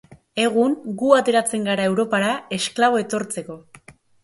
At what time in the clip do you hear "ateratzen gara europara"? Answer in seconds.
1.17-2.33